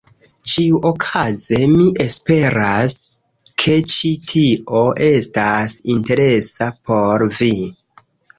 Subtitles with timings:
[0.51, 2.95] Ĉiuokaze mi esperas,
[3.65, 7.53] ke ĉi tio estas interesa por vi.